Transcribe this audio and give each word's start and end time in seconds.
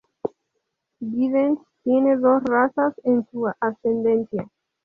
Giddens 1.03 1.59
tiene 1.83 2.17
dos 2.17 2.43
razas 2.45 2.95
en 3.03 3.23
su 3.29 3.47
ascendencia. 3.59 4.49